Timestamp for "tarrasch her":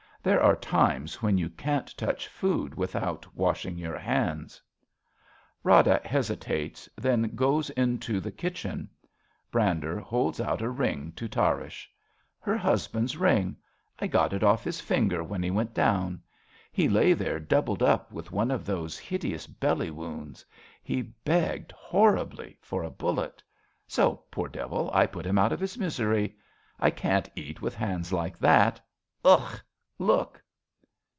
11.27-12.55